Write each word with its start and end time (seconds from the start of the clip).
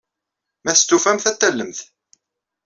Ma 0.63 0.71
testufamt, 0.75 1.29
ad 1.29 1.35
t-tallemt. 1.37 1.79